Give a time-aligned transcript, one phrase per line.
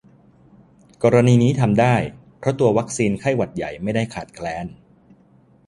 [1.03, 1.95] กรณีนี้ทำได้
[2.39, 4.65] เพราะตัววัคซีนไข้หวัดใหญ่ไม่ได้ขาดแคลน